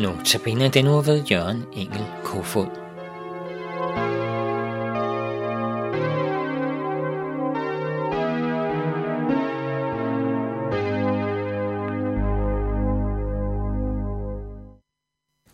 [0.00, 2.66] Nu tabiner den nu ved Jørgen Engel Kofod.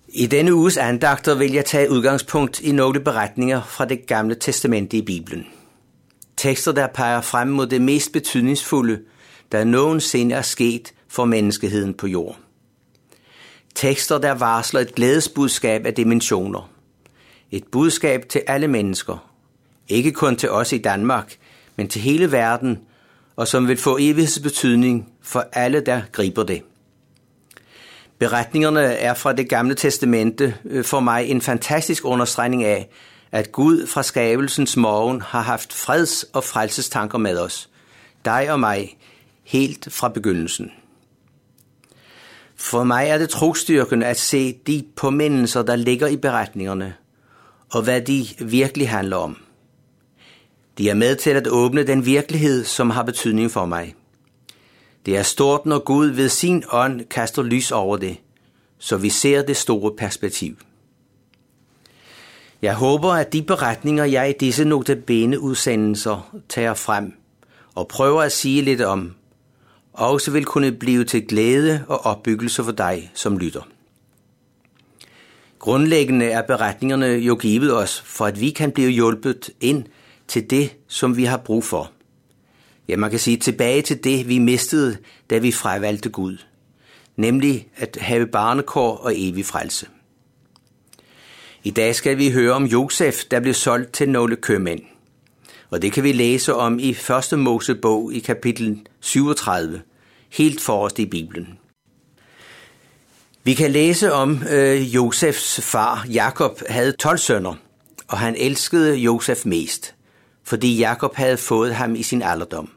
[0.08, 4.96] I denne uges andagter vil jeg tage udgangspunkt i nogle beretninger fra det gamle testamente
[4.96, 5.46] i Bibelen.
[6.36, 9.00] Tekster, der peger frem mod det mest betydningsfulde,
[9.52, 12.36] der nogensinde er sket for menneskeheden på jord.
[13.76, 16.70] Tekster, der varsler et glædesbudskab af dimensioner.
[17.50, 19.30] Et budskab til alle mennesker.
[19.88, 21.36] Ikke kun til os i Danmark,
[21.76, 22.78] men til hele verden,
[23.36, 26.62] og som vil få evighedsbetydning for alle, der griber det.
[28.18, 32.88] Beretningerne er fra det gamle testamente øh, for mig en fantastisk understregning af,
[33.32, 37.70] at Gud fra skabelsens morgen har haft freds- og frelsestanker med os,
[38.24, 38.96] dig og mig,
[39.44, 40.70] helt fra begyndelsen.
[42.56, 46.94] For mig er det trostyrken at se de påmindelser, der ligger i beretningerne,
[47.72, 49.36] og hvad de virkelig handler om.
[50.78, 53.94] De er med til at åbne den virkelighed, som har betydning for mig.
[55.06, 58.16] Det er stort, når Gud ved sin ånd kaster lys over det,
[58.78, 60.56] så vi ser det store perspektiv.
[62.62, 67.12] Jeg håber, at de beretninger, jeg i disse notabene udsendelser tager frem
[67.74, 69.14] og prøver at sige lidt om,
[69.96, 73.68] også vil kunne blive til glæde og opbyggelse for dig, som lytter.
[75.58, 79.84] Grundlæggende er beretningerne jo givet os, for at vi kan blive hjulpet ind
[80.28, 81.90] til det, som vi har brug for.
[82.88, 84.96] Ja, man kan sige tilbage til det, vi mistede,
[85.30, 86.36] da vi fravalgte Gud.
[87.16, 89.86] Nemlig at have barnekår og evig frelse.
[91.64, 94.80] I dag skal vi høre om Josef, der blev solgt til nogle købmænd.
[95.70, 96.90] Og det kan vi læse om i
[97.32, 97.38] 1.
[97.38, 99.82] Mosebog i kapitel 37,
[100.30, 101.58] helt forrest i Bibelen.
[103.44, 107.54] Vi kan læse om øh, Josefs far, Jakob, havde 12 sønner,
[108.08, 109.94] og han elskede Josef mest,
[110.44, 112.68] fordi Jakob havde fået ham i sin alderdom.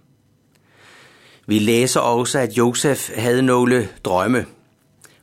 [1.48, 4.46] Vi læser også, at Josef havde nogle drømme,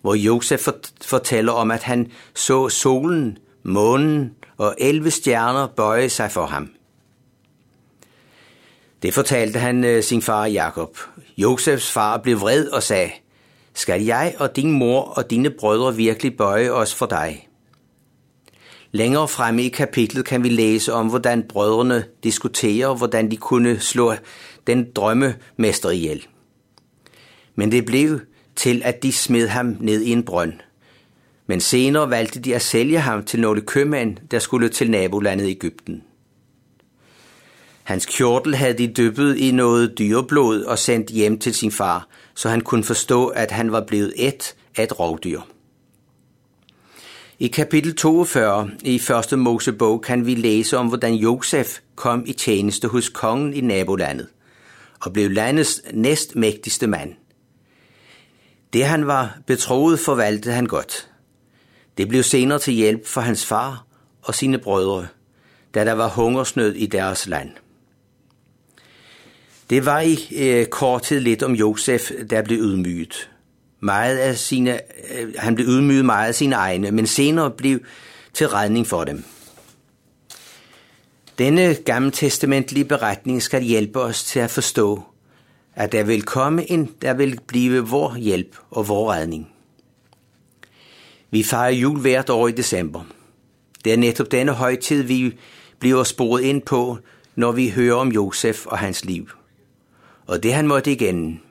[0.01, 0.69] hvor Josef
[1.05, 6.76] fortæller om, at han så solen, månen og 11 stjerner bøje sig for ham.
[9.03, 10.99] Det fortalte han øh, sin far Jakob.
[11.39, 13.11] Josefs far blev vred og sagde,
[13.75, 17.49] skal jeg og din mor og dine brødre virkelig bøje os for dig?
[18.93, 24.15] Længere fremme i kapitlet kan vi læse om, hvordan brødrene diskuterer, hvordan de kunne slå
[24.67, 26.27] den drømmemester ihjel.
[27.55, 28.21] Men det blev
[28.57, 30.53] til, at de smed ham ned i en brønd.
[31.47, 36.03] Men senere valgte de at sælge ham til nogle købmænd, der skulle til nabolandet Ægypten.
[37.87, 42.49] Hans kjortel havde de dyppet i noget dyreblod og sendt hjem til sin far, så
[42.49, 45.41] han kunne forstå, at han var blevet et af et rovdyr.
[47.39, 52.89] I kapitel 42 i første Mosebog kan vi læse om, hvordan Josef kom i tjeneste
[52.89, 54.29] hos kongen i nabolandet
[55.01, 57.15] og blev landets næstmægtigste mand.
[58.73, 61.11] Det han var betroet forvaltede han godt.
[61.99, 63.87] Det blev senere til hjælp for hans far
[64.23, 65.07] og sine brødre,
[65.75, 67.51] da der var hungersnød i deres land.
[69.71, 73.31] Det var i øh, korthed lidt om Josef, der blev ydmyget.
[73.81, 74.81] Meget af sine,
[75.19, 77.81] øh, han blev ydmyget meget af sine egne, men senere blev
[78.33, 79.25] til redning for dem.
[81.39, 85.03] Denne gammeltestamentlige beretning skal hjælpe os til at forstå,
[85.75, 89.49] at der vil komme en, der vil blive vor hjælp og vor redning.
[91.31, 93.05] Vi fejrer jul hvert år i december.
[93.85, 95.39] Det er netop denne højtid, vi
[95.79, 96.99] bliver sporet ind på,
[97.35, 99.29] når vi hører om Josef og hans liv
[100.27, 101.43] og det han måtte igen.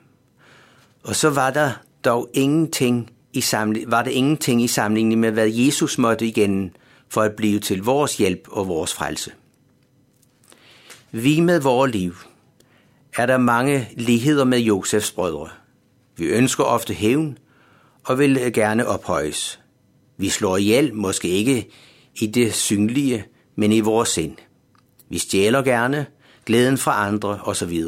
[1.02, 1.72] Og så var der
[2.04, 6.76] dog ingenting i samling, var der ingenting i sammenligning med, hvad Jesus måtte igen
[7.08, 9.32] for at blive til vores hjælp og vores frelse.
[11.10, 12.14] Vi med vores liv
[13.16, 15.48] er der mange ligheder med Josefs brødre.
[16.16, 17.38] Vi ønsker ofte hævn
[18.04, 19.60] og vil øh, gerne ophøjes.
[20.16, 21.68] Vi slår ihjel, måske ikke
[22.14, 23.24] i det synlige,
[23.56, 24.36] men i vores sind.
[25.08, 26.06] Vi stjæler gerne
[26.46, 27.82] glæden fra andre osv.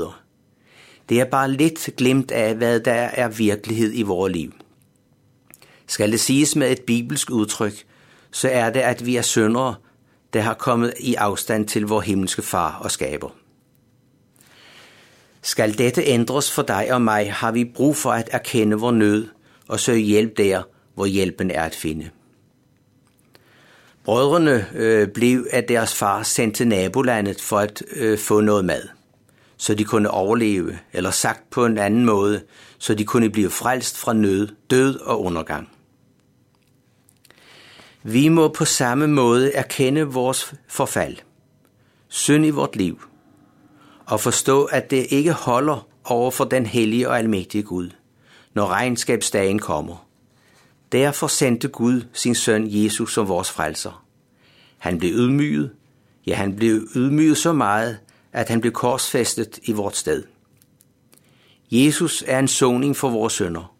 [1.09, 4.53] Det er bare lidt glemt af, hvad der er virkelighed i vores liv.
[5.87, 7.85] Skal det siges med et bibelsk udtryk,
[8.31, 9.75] så er det, at vi er syndere,
[10.33, 13.29] der har kommet i afstand til vor himmelske far og skaber.
[15.43, 19.29] Skal dette ændres for dig og mig, har vi brug for at erkende vor nød
[19.69, 20.63] og søge hjælp der,
[20.95, 22.11] hvor hjælpen er at finde.
[24.05, 28.98] Brødrene øh, blev af deres far sendt til nabolandet for at øh, få noget mad
[29.59, 32.43] så de kunne overleve, eller sagt på en anden måde,
[32.79, 35.69] så de kunne blive frelst fra nød, død og undergang.
[38.03, 41.17] Vi må på samme måde erkende vores forfald,
[42.09, 43.03] synd i vort liv,
[44.07, 47.91] og forstå, at det ikke holder over for den hellige og almægtige Gud,
[48.55, 50.09] når regnskabsdagen kommer.
[50.93, 54.05] Derfor sendte Gud sin søn Jesus som vores frelser.
[54.79, 55.71] Han blev ydmyget,
[56.27, 57.99] ja han blev ydmyget så meget,
[58.33, 60.25] at han blev korsfæstet i vort sted.
[61.71, 63.75] Jesus er en soning for vores sønder.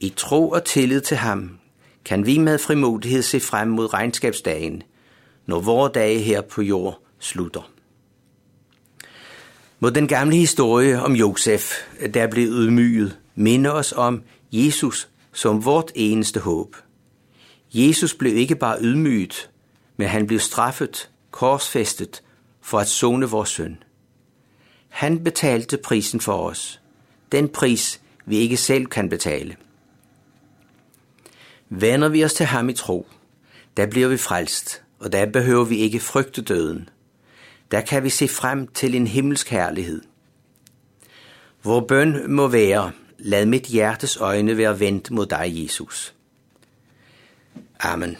[0.00, 1.58] I tro og tillid til ham
[2.04, 4.82] kan vi med frimodighed se frem mod regnskabsdagen,
[5.46, 7.70] når vores dage her på jord slutter.
[9.80, 11.72] Må den gamle historie om Josef,
[12.14, 16.76] der blev ydmyget, minde os om Jesus som vort eneste håb.
[17.74, 19.50] Jesus blev ikke bare ydmyget,
[19.96, 22.22] men han blev straffet, korsfæstet
[22.70, 23.82] for at zone vores søn.
[24.88, 26.80] Han betalte prisen for os.
[27.32, 29.56] Den pris, vi ikke selv kan betale.
[31.68, 33.06] Vender vi os til ham i tro,
[33.76, 36.88] der bliver vi frelst, og der behøver vi ikke frygte døden.
[37.70, 40.02] Der kan vi se frem til en himmelsk herlighed.
[41.62, 46.14] Vor bøn må være, lad mit hjertes øjne være vendt mod dig, Jesus.
[47.80, 48.16] Amen.